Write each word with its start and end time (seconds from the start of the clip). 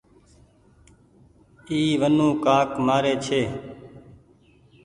اي 1.69 1.79
ونٽوڦآئڦ 2.01 2.69
مآري 2.85 3.11
هيتي۔ 3.13 3.41